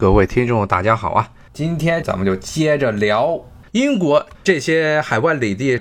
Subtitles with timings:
[0.00, 1.30] 各位听众，大家好啊！
[1.52, 3.38] 今天咱们就接着聊
[3.72, 5.78] 英国这些海外领地。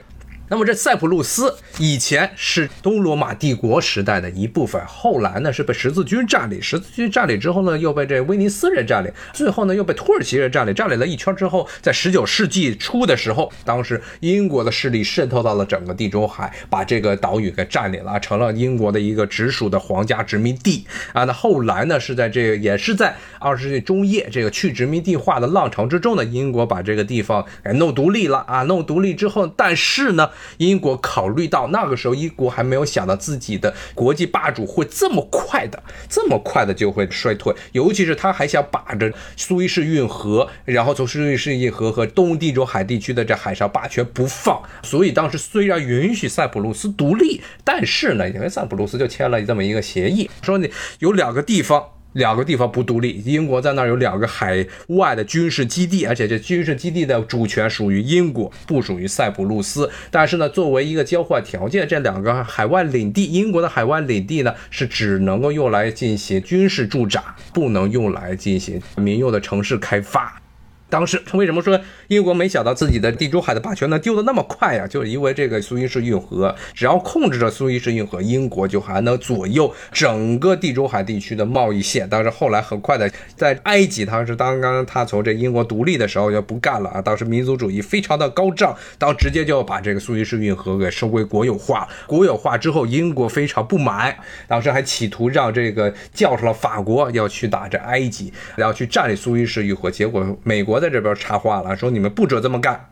[0.49, 21.25] 那么这塞浦路斯以前是东罗马帝国时代的一部分，后来呢是被十字军占领，十字军占领之后呢又被这威尼斯人占领，最后呢又被土耳其人占领，占领了一圈之后，在十九世纪初的时候，当时英国的势力渗透到了整个地中海，把这个岛屿给占领了，成了英国的一个直属的皇家殖民地啊。
[21.25, 30.27] 那后来呢是在这个也是在二十世纪中叶这个去殖民地化的浪潮之中呢，英国把这个地方给弄独立了啊，弄独立之后，但是呢。
[30.57, 44.61] 英国考虑到那个时候，英国还没有想到自己的国际霸主会这么快的、这么快的就会衰退，尤其是他还想把着苏伊士运河，然后从苏伊士运河和东地中海地区的这海上霸权不放。
[44.83, 51.83] 所以当时虽然允许塞浦路斯独立，但是呢，因为塞浦路斯就签了这么一个协议，说你有两个地方。
[52.13, 59.89] 两个地方不独立，英国在那儿有两个海外的军事基地，而且这军事基地的主权属于英国，不属于塞浦路斯。
[60.09, 70.41] 但是呢，作为一个交换条件，这两个海外领地，英国的海外领地呢，是只能够用来进行军事驻扎，不能用来进行民用的城市开发。
[70.89, 74.87] 当时为什么说英国没想到自己的地中海的霸权能丢得那么快呀？
[74.87, 82.07] 就是因为这个苏伊士运河，只要控制着苏伊士运河，英国就还能左右整个地中海地区的贸易线。
[82.09, 86.99] 但是后来很快的，在埃及，当时刚刚他从这英国独立的时候就不干了啊！
[86.99, 91.87] 当时民族主义非常的高涨，当直接就把这个苏伊士运河给收归国有化。
[92.07, 94.17] 国有化之后，英国非常不满，
[94.47, 99.91] 当时还企图让这个叫上了法国要去打这埃及，要去占领苏伊士运河。
[99.91, 100.78] 结果美国。
[100.79, 102.89] 在这边插话了，说你们不准这么干。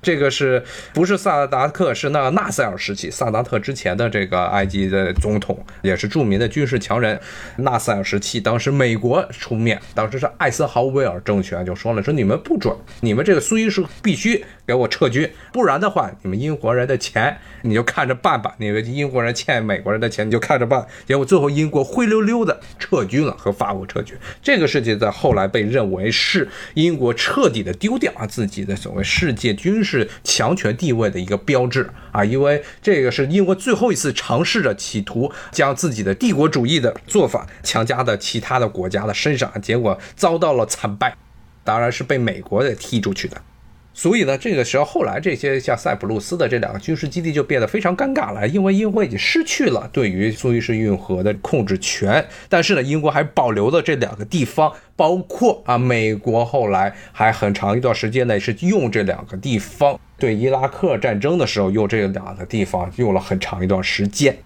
[0.00, 0.62] 这个是
[0.94, 1.92] 不是萨达特？
[1.92, 7.18] 是那个纳赛尔时期，萨达特之前的这个埃及的总统，也是著名的军事强人。
[7.56, 18.54] 纳赛尔时期，当时美国出面，当时是艾森豪威尔政权就说了，说你们不准，你们这个苏伊士必须给我撤军，不然的话，你们英国人的钱你就看着办吧。
[18.58, 20.86] 你们英国人欠美国人的钱你就看着办。
[21.06, 24.16] 结果最后英国灰溜溜的撤军了，和法国撤军。
[24.40, 29.87] 这个事情在后来被认为是英国彻底的丢掉啊自己的所谓世界军事。
[29.88, 41.16] 是强权地位的一个标志啊，因为这个是英国最后一次尝试着企图将自己的帝国主义的做法强加到其他的国家的身上，结果遭到了惨败，
[41.64, 43.40] 当然是被美国给踢出去的。
[43.98, 64.38] 所以呢，这个时候后来这些像塞浦路斯的这两个军事基地就变得非常尴尬了，因为英国已经失去了对于苏伊士运河的控制权，但是呢，英国还保留了这两个地方，包括啊，美国后来还很长一段时间内是用这两个地方对伊拉克战争的时候用这两个地方用了很长一段时间。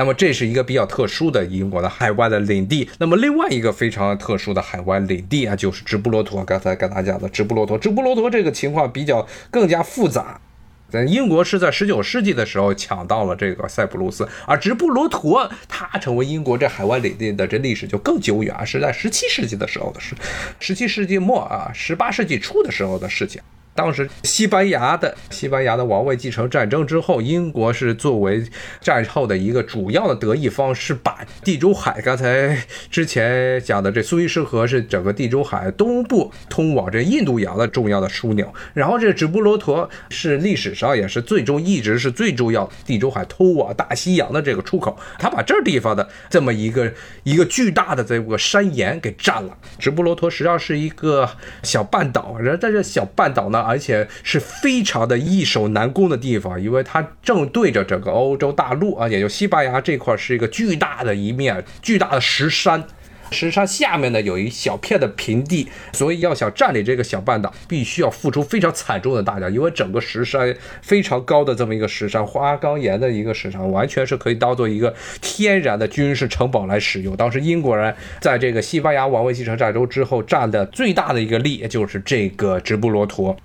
[0.00, 2.88] 那么这是一个比较特殊的英国的海外的领地。
[2.96, 6.42] 那么另外一个非常特殊的海外领地啊，就是直布罗陀。
[6.42, 10.40] 刚才跟大家讲的直布罗陀，直布罗陀这个情况比较更加复杂。
[10.88, 20.14] 在英国是在十九世纪的时候抢到了这个塞浦路斯，而直布罗陀它成为英国这海外领地的这历史就更久远啊，是在十七世纪的时候的事，
[20.58, 23.42] 十七世纪末啊，十八世纪初的时候的事情。
[23.74, 28.44] 当时西班牙的西班牙的王位继承战争之后，英国是作为
[28.80, 46.92] 战后的一个主要的得益方，是把地中海刚才之前讲的这苏伊士河是整个地中海东部通往这印度洋的重要的枢纽，然后这直布罗陀是历史上也是最终一直是最重要地中海通往大西洋的这个出口，他把这地方的这么一个
[47.22, 49.56] 一个巨大的这个山岩给占了。
[49.78, 51.26] 直布罗陀实际上是一个
[51.62, 53.59] 小半岛，然后在这小半岛呢。
[53.60, 62.84] 而且是非常的易守难攻的地方，因为它正对着整个欧洲大陆啊，也就西班牙这块是一个巨大的一面巨大的石山，
[63.30, 77.16] 石山下面呢有一小片的平地，所以要想占领这个小半岛，必须要付出非常惨重的代价，因为整个石山非常高的这么一个石山，花岗岩的一个石山，完全是可以当做一个天然的军事城堡来使用。
[77.16, 83.36] 当时英国人在这个西班牙王位继承战争之后占的最大的一个利，就是这个直布罗陀。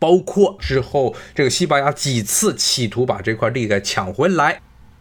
[0.00, 4.60] 包括之后，这个西班牙几次企图把这块地给抢回来，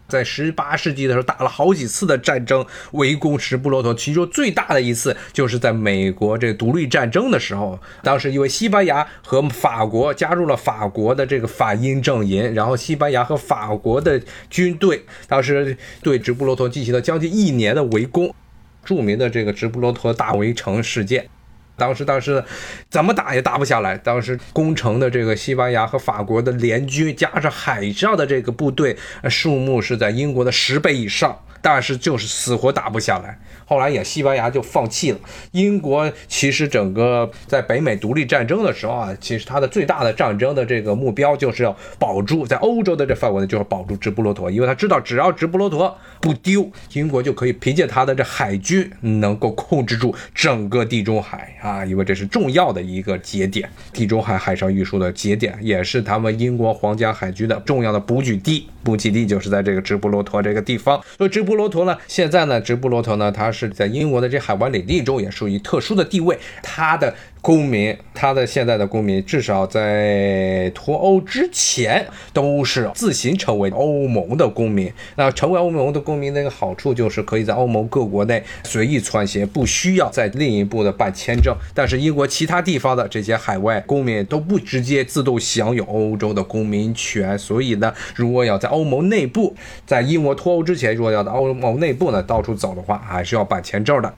[0.09, 18.35] 在十八世纪的时候打了好几次的战争围攻直布罗陀，其中最大的一次就是在美国这独立战争的时候，当时因为西班牙和法国加入了法国的这个法英阵营，然后西班牙和法国的军队当时对直布罗陀进行了将近一年的围攻，
[18.83, 21.29] 著名的这个直布罗陀大围城事件。
[21.79, 22.43] 当时，当时
[22.91, 23.97] 怎么打也打不下来。
[23.97, 28.95] 当时攻城的这个西班牙和法国的联军，加上海上的这个部队，
[29.27, 31.35] 数目是在英国的十倍以上。
[31.61, 33.37] 但是就是死活打不下来。
[33.69, 35.19] 后来也西班牙就放弃了。
[35.51, 58.67] 英国其实整个在北美独立战争的时候啊，其实它的最大的战争的这个目标就是要保住在欧洲的这范围呢，就是保住直布罗陀，因为他知道只要直布罗陀不丢，英国就可以凭借他的这海军能够控制住整个地中海啊，因为这是重要的一个节点，地中海海上运输的节点，也是他们英国皇家海军的重要的补给地。
[58.83, 61.01] 目的地就是在这个直布罗陀这个地方。
[61.17, 67.13] 所以直布罗陀呢，现在呢，直布罗陀呢，它是在英国的这海湾领地中也属于特殊的地位，它的。
[67.41, 74.91] 公民，他的现在的公民至少在脱欧之前都是自行成为欧盟的公民。
[75.15, 81.55] 那成为欧盟的公民那个好处就是可以在欧盟各国内随意穿行，不需要再另一步的办签证。
[81.73, 87.39] 但是英国其他地方的这些海外公民都不直接自动享有欧洲的公民权。
[87.39, 89.55] 所以呢，如果要在欧盟内部，
[89.85, 94.13] 在英国脱欧之前，如果要在欧盟内部呢到处走的话，还是要办签证的。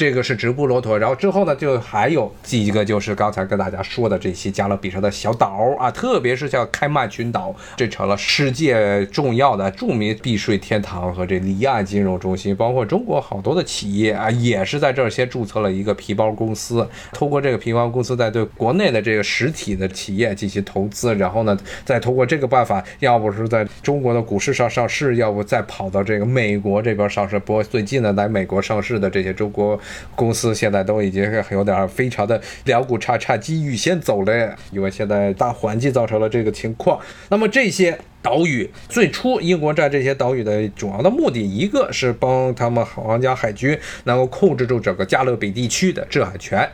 [0.00, 21.54] 这个是直布罗陀，然后之后呢，就还有几个，就是刚才跟大家说的这些加勒比上的小岛啊，特别是像开曼群岛，这成了世界重要的著名避税天堂和这离岸金融中心，包括中国好多的企业啊，也是在这儿先注册了一个皮包公司，通过这个皮包公司再对国内的这个实体的企业进行投资，然后呢，
[21.84, 27.38] 再通过这个办法，要不是在中国的股市上上市，要不再跑到这个美国这边上市。
[27.38, 29.78] 不过最近呢，来美国上市的这些中国。
[30.14, 37.00] 公司现在都已经有点非常的两股叉叉机遇先走了，因为现在大环境造成了这个情况。
[37.28, 46.68] 那么这些岛屿最初英国占这些岛屿的主要的目的，一个是帮他们皇家海军能够控制住整个加勒比地区的制海权。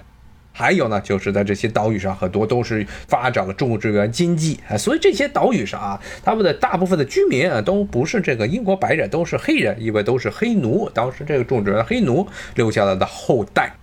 [0.58, 13.74] 还有呢，就是在这些岛屿上，很多都是发展了种植园经济啊，所以这些岛屿上啊，他们的大部分的居民啊，都不是这个英国白人，都是黑人，因为都是黑奴，当时这个种植园黑奴留下来的后代。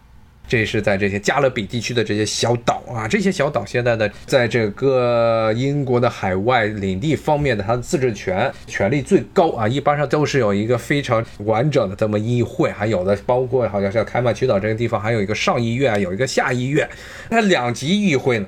[0.54, 16.88] 这是在这些加勒比地区的这些小岛啊，这些小岛现在的在这个英国的海外领地方面的它的自治权权力最高啊，一般上都是有一个非常完整的这么议会，还有的包括好像像开曼群岛这个地方还有一个上议院，有一个下议院，
[17.32, 18.46] 那两级议会呢。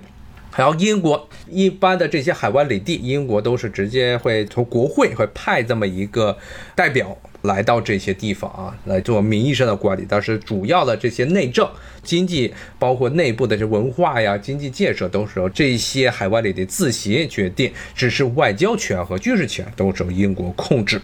[0.55, 6.37] 然后英国一般的这些海外领地，英国都是直接会从国会会派这么一个
[6.75, 7.17] 代表。
[7.45, 11.67] 来到这些地方啊，来做名义上的管理，但是主要的这些内政、
[12.03, 21.01] 经济，包括内部的这文化呀、经济建设，都是由这些海外里的自行决定，只是外交权和军事权都受英国控制。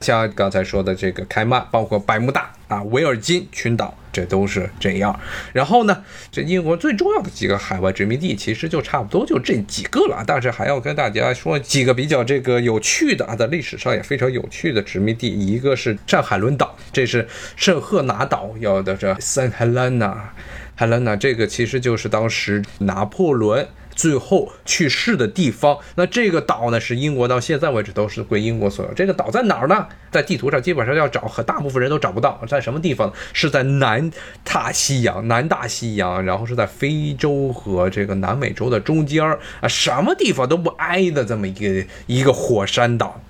[0.00, 5.20] 像刚才说的这个开曼，包括百慕大啊、维尔金群岛，这都是这样。
[5.52, 10.24] 然后呢，这英国最重要的几个海外殖民地，其实就差不多就这几个了。
[10.26, 20.32] 但是还要跟大家说几个比较这个有趣的啊，在历史上也非常有趣的殖民地，一个是圣海伦岛，这是圣赫拿岛，有的这圣海伦娜，
[20.74, 23.68] 海伦娜这个其实就是当时拿破仑。
[24.02, 28.92] 最后去世的地方，那这个岛呢，是英国到现在为止都是归英国所有。
[28.94, 29.86] 这个岛在哪儿呢？
[30.10, 33.12] 在地图上基本上要找，和大部分人都找不到，在什么地方？
[33.32, 34.10] 是在南
[34.42, 43.20] 大西洋，南大西洋，然后是在非洲和这个南美洲的中间儿啊，什么地方都不挨的这么一个一个火山岛。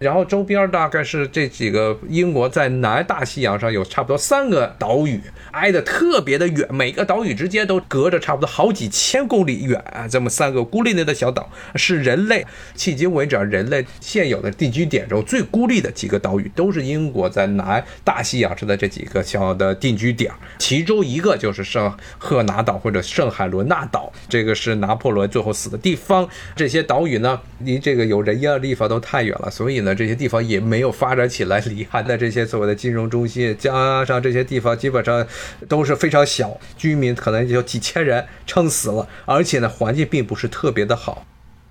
[0.00, 5.20] 然后周边大概是这几个英国在南大西洋上有差不多三个岛屿，
[5.50, 10.08] 挨得特别的远，每个岛屿之间都隔着差不多好几千公里远啊。
[10.08, 20.32] 这么三个孤立的小岛，是人类迄今为止人类现有的定居点中最孤立的几个岛屿，都是英国在南大西洋上的这几个小的定居点。
[20.58, 26.26] 其中一个就是圣赫拿岛或者圣海伦纳岛，这个是拿破仑最后死的地方。
[26.56, 29.89] 这些岛屿呢，离这个有人烟的地方都太远了，所以呢。
[29.94, 35.26] 这些地方也没有发展起来，离岸的这些所谓的金融中心，加上这些地方基本上
[35.68, 41.24] 都是非常小，居民可能就几千人撑死了，而且呢环境并不是特别的好，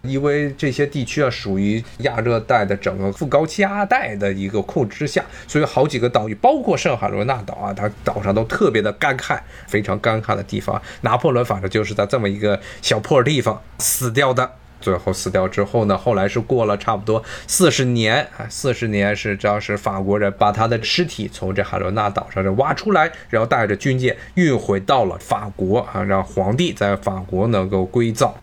[0.04, 10.82] 因为这些地区啊属于亚热带的整个副高气压带的一个控制之下，所以好几个岛屿，包括圣海伦娜岛啊，它岛上都特别的干旱，非常干旱的地方。
[11.02, 14.59] 拿破仑反正就是在这么一个小破地方死掉的。
[14.82, 28.34] 最后死掉之后呢，后来是过了差不多四十年啊，四十年是当时法国人把他的尸体从这海伦娜岛上这挖出来，然后带着军舰运回到了法国啊，让皇帝在法国能够归葬。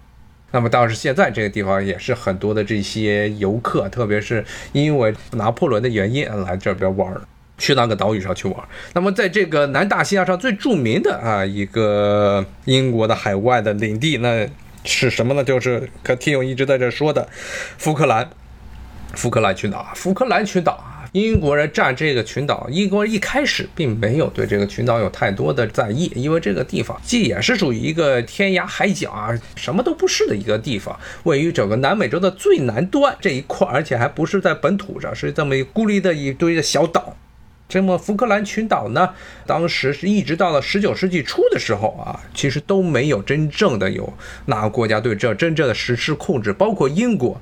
[0.52, 7.12] 那么当时现在这个地方也是很多的这些游客，特别是因为拿破仑的原因来这边玩，
[7.56, 8.56] 去那个岛屿上去玩。
[8.92, 14.46] 那么在这个南大西洋上最著名的啊一个英国的海外的领地那。
[14.86, 15.44] 是什么呢？
[15.44, 17.28] 就是可听友一直在这说的，
[17.76, 18.30] 福克兰，
[19.14, 37.16] 福克兰群岛啊，福克兰群岛啊，英国人占这个群岛，英国人一开始并没有对这个群岛有太多的在意，因为这个地方既也是属于一个天涯海角啊，什么都不是的一个地方，位于整个南美洲的最南端这一块，而且还不是在本土上，是这么孤立的一堆的小岛。
[37.68, 39.10] 这么福克兰群岛呢，
[39.46, 44.12] 当时是一直到了十九世纪初的时候啊，其实都没有真正的有
[44.46, 47.40] 哪个国家对这真正的实施控制，包括英国。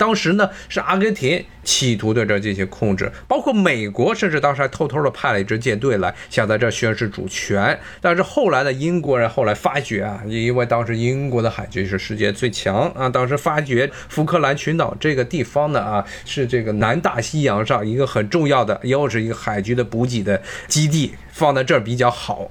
[0.00, 7.78] 当时呢，是阿根廷企图对这进行控制，包括美国，甚至当时还偷偷的派了一支舰队来，想在这宣示主权。
[8.00, 22.50] 但是后来的英国人后来发觉啊，因为当时英国的海军是世界最强啊，当时发觉福克兰群岛这个地方呢啊，是这个南大西洋上一个很重要的，又是一个海军的补给的基地，放在这儿比较好。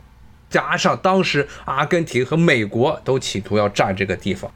[0.52, 4.52] 加上当时阿根廷和美国都企图要占这个地方。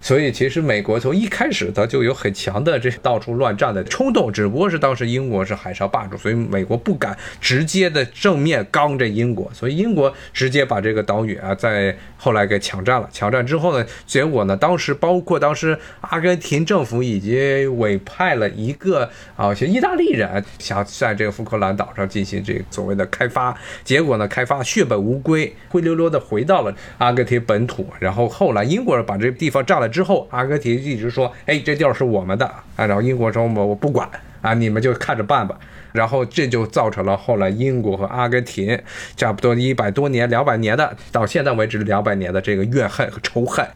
[0.00, 13.08] 所以，其实美国从一开始它就有很强的这到处乱战的冲动，只不过是当时英国是海上霸主，所以美国不敢直接的正面刚这英国，所以英国直接把这个岛屿啊，在后来给抢占了。
[13.12, 23.52] 抢占之后呢，结果呢，当时包括当时阿根廷政府已经委派了一个啊，些意大利人想在这个福克兰岛上进行这个所谓的开发，
[23.82, 27.84] 结果呢，开发血本无归，灰溜溜的回到了阿根廷本土。
[27.98, 29.87] 然后后来英国人把这个地方占了。
[29.88, 34.08] 之后，阿根廷一直说：“哎，这地儿是我们的。”啊，然后英国说：“我我不管
[34.40, 35.58] 啊，你们就看着办吧。”
[35.92, 38.78] 然后这就造成了后来英国和阿根廷
[39.16, 43.66] 差不多一百多年、两百年的，到现在为止两百年的这个怨恨和仇恨。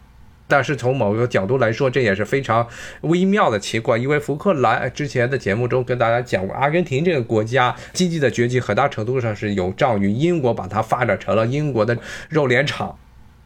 [0.47, 2.67] 但是从某个角度来说，这也是非常
[3.01, 11.97] 微妙的情况，因为福克兰之前的节目中跟大家讲过，阿根廷这个国家经济的崛起很大程度上是有仗于英国把它发展成了英国的
[12.29, 12.95] 肉联厂。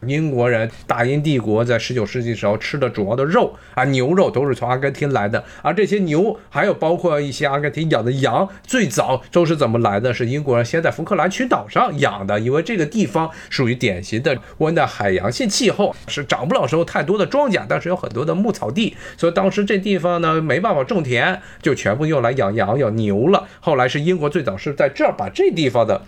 [0.06, 10.14] 英国人大英帝国在十九世纪时候吃的主要的肉啊，牛肉都是从阿根廷来的，而这些牛还有包括一些阿根廷养的羊，最早都是怎么来的？
[10.14, 23.48] 是英国人先在福克兰群岛上养的，因为这个地方属于典型的温带海洋性气候，是长不了什么太多的庄稼，但是有很多的牧草地，所以当时这地方呢没办法种田，就全部用来养羊养牛了。
[23.58, 26.02] 后来是英国最早是在这儿把这地方的。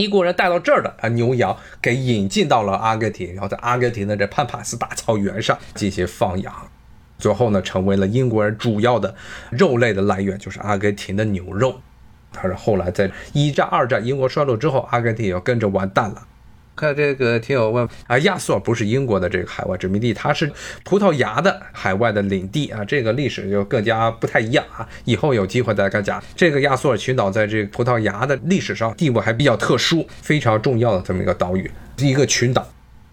[0.00, 6.52] 英国人带到这儿的啊牛羊给引进到了阿根廷，然后在阿根廷的这潘帕斯大草原上进行放养，
[7.18, 9.14] 最后呢成为了英国人主要的
[9.50, 11.80] 肉类的来源，就是阿根廷的牛肉。
[12.32, 16.26] 但是后来在一战、二战英国衰落之后，阿根廷也要跟着完蛋了。
[16.80, 20.50] 看这个听友问啊，亚速尔不是英国的这个海外殖民地，它是
[20.82, 24.88] 葡萄牙的海外的领地啊，这个历史就更加不太一样啊。
[25.04, 26.22] 以后有机会再跟讲。
[26.34, 32.66] 这个亚速尔群岛在这个葡萄牙的历史上地位还比较特殊，非常重要的这么一个岛屿，一个群岛。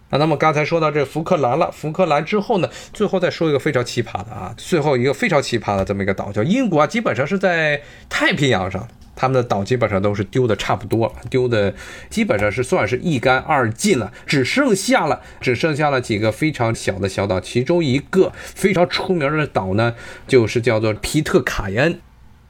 [0.10, 8.88] 啊，那么刚才说到这福克兰了，福克兰之后呢，最后再说一个非常奇葩的啊，最后一个非常奇葩的这么一个岛叫英国啊，基本上是在太平洋上。
[9.18, 11.74] 他们的岛基本上都是丢的差不多了，丢的
[12.10, 19.96] 基本上是算是一干二净了，只剩下了只剩下了几个非常小的小岛，其中一个非常出名的岛呢，
[20.28, 22.00] 就是叫做皮特凯恩。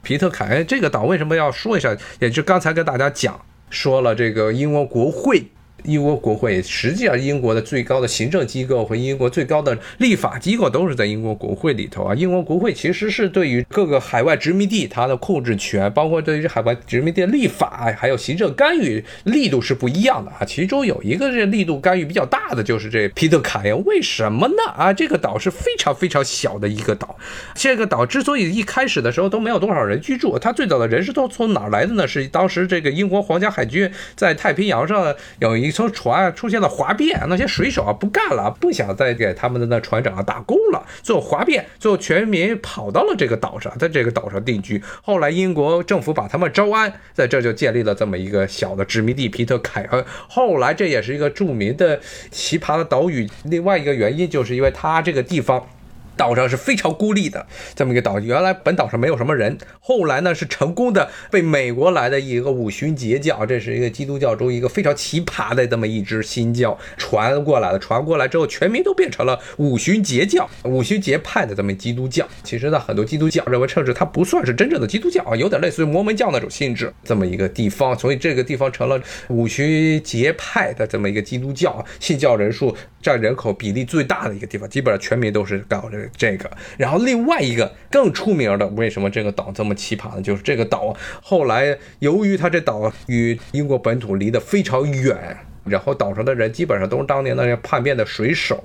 [0.02, 1.96] 皮特凯恩这个岛为什么要说一下？
[2.20, 5.48] 也就刚才跟大家讲说了，这个英国国会。
[5.88, 12.14] 英国国会实际上，英国的最高的行政机构和英国最高的立法机构都是在英国国会里头啊。
[12.14, 20.44] 英国国会其实是对于各个海外殖民地它的控制权，包括对于海外殖民地立法还有行政干预力度是不一样的啊。
[20.44, 24.54] 其中有一个这力度干预比较大的就是这皮特凯恩，为什么呢？
[24.76, 27.16] 啊，这个岛是非常非常小的一个岛。
[27.54, 32.06] 这个岛之所以一开始的时候都没有多少人居住，它最早的人是都从哪来的呢？
[32.06, 35.72] 是当时这个英国皇家海军在太平洋上有一。
[35.78, 44.82] 艘船出现了哗变，那些水手啊不干了，不想再给他们的那船长啊打工了，最后哗变，最后全民跑到了这个岛上，在这个岛上定居。
[45.00, 50.04] 后来英国政府把他们招安，在这就建立了这么一个小的殖民地皮特凯恩。
[50.28, 52.00] 后来这也是一个著名的
[52.32, 53.30] 奇葩的岛屿。
[53.44, 55.64] 另外一个原因就是因为它这个地方。
[56.18, 72.26] 岛上是非常孤立的这么一个岛，原来本岛上没有什么人，后来呢是成功的被美国来的一个五旬节教，这是一个基督教中一个非常奇葩的这么一支新教传过来的，传过来之后全民都变成了五旬节教、五旬节派的这么基督教。
[72.42, 86.07] 其实呢，很多基督教认为，甚至它不算是真正的基督教啊，有点类似于摩门教那种性质，这么一个地方，所以这个地方成了五旬节派的这么一个基督教信教人数占人口比例最大的一个地方，基本上全民都是搞这个。
[86.16, 90.22] 这个，然后另外一个更出名的，为什么这个岛这么奇葩呢？
[90.22, 95.36] 就是这个岛后来由于它这岛与英国本土离得非常远。
[95.68, 98.62] 然后岛上的人基本上都是当年那些叛变的水手，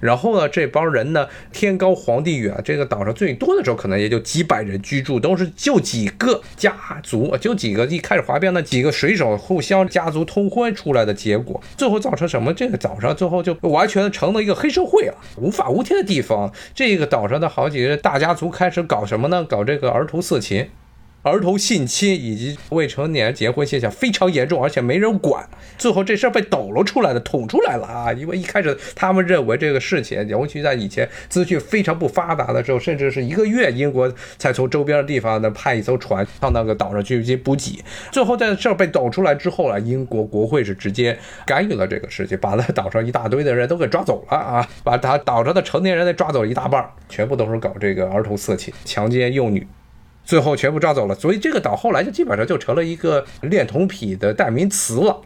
[0.00, 12.52] 然后呢，这帮人呢，天高皇帝远，这个岛上最多的时候可能也就几百人居住，都是就几个家族，就几个一开始哗变的几个水手互相家族通婚出来的结果，最后造成什么？
[12.52, 16.52] 这个岛上最后就完全成了一个黑社会了，无法无天的地方。
[16.74, 19.44] 这个岛上的好几个大家族开始搞什么呢？
[19.44, 20.68] 搞这个儿童色情。
[21.26, 25.44] 儿童性侵以及未成年结婚现象非常严重，而且没人管。
[25.76, 28.12] 最后这事儿被抖了出来的，捅出来了啊！
[28.12, 37.82] 因为一开始他们认为这个事情，尤其在以前资讯非常不发达的时候，甚至是一个月，英国才从周边的地方呢派一艘船到那个岛上去进补给。
[38.12, 44.68] 最后在事儿被抖出来之后啊，英国国会是直接干预了这个事情，把那岛上一大堆的人都给抓走了啊！
[44.84, 49.66] 把他岛上的成年人给抓走一大半，全部都是搞这个儿童色情、强奸幼女。
[50.26, 55.22] 最后全部抓走了，所以这个岛后来就基本上就成了一个恋童癖的代名词了。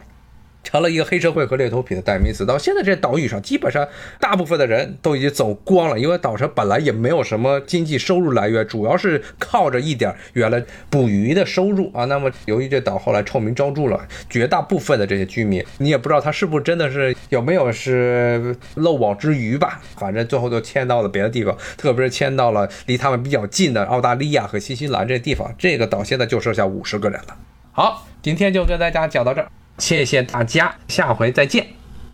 [0.63, 2.45] 成了一个黑社会和猎头品的代名词。
[2.45, 3.87] 到现在，这岛屿上基本上
[4.19, 12.05] 大部分的人都已经走光了，因为岛上本来也没有什么经济收入来源，主要是靠着一点原来捕鱼的收入啊。
[12.05, 19.81] 那么，由于这岛后来臭名昭著了，绝大部分的这些居民，你也不知道他是不是真的是有没有是漏网之鱼吧？
[19.95, 25.53] 反正最后都迁到了别的地方，特别是迁到了离他们比较近的澳大利亚和新西兰这地方。
[25.57, 27.37] 这个岛现在就剩下五十个人了。
[27.71, 29.47] 好，今天就跟大家讲到这儿。
[29.81, 31.65] 谢谢大家，下回再见，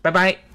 [0.01, 0.46] 拜拜。